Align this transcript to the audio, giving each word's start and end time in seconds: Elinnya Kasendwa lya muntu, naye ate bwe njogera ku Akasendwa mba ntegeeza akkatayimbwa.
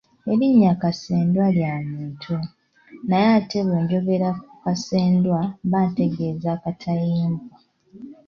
Elinnya 0.31 0.73
Kasendwa 0.81 1.45
lya 1.57 1.73
muntu, 1.91 2.35
naye 3.07 3.27
ate 3.39 3.57
bwe 3.65 3.77
njogera 3.83 4.29
ku 4.39 4.45
Akasendwa 4.55 5.39
mba 5.65 5.79
ntegeeza 5.89 6.49
akkatayimbwa. 6.55 7.55